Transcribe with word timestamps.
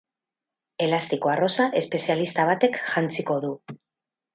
Elastiko 0.85 1.31
arrosa 1.35 1.69
espezialista 1.83 2.49
batek 2.53 2.83
jantziko 2.91 3.41
du. 3.49 3.57